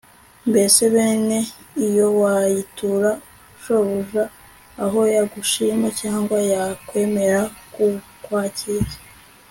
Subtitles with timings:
[0.49, 1.39] Mbese bene
[1.87, 3.11] iyo wayitura
[3.61, 4.23] shobuja
[4.83, 7.41] aho yagushima cyangwa yakwemera
[7.73, 8.89] kukwakira